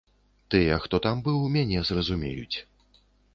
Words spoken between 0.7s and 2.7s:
хто там быў, мяне зразумеюць.